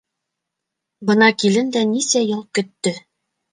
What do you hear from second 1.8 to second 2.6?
нисә йыл